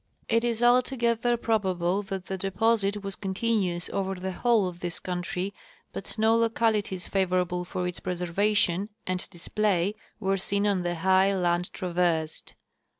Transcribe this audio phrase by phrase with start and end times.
[0.27, 5.53] It is altogether probable that the deposit was continuous over the whole of this country,
[5.93, 11.71] but ho localities favorable for its preservation and display were seen on the high land
[11.71, 12.55] traversed.